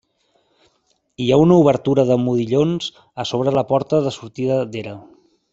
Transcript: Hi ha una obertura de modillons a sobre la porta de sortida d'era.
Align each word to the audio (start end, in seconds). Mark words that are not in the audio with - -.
Hi 1.25 1.27
ha 1.31 1.37
una 1.41 1.57
obertura 1.65 2.05
de 2.11 2.17
modillons 2.23 2.89
a 3.25 3.29
sobre 3.33 3.57
la 3.59 3.67
porta 3.73 4.03
de 4.07 4.19
sortida 4.21 4.61
d'era. 4.75 5.01